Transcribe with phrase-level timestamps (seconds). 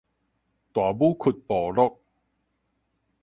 [0.03, 0.03] 大武
[1.13, 1.99] 窟部落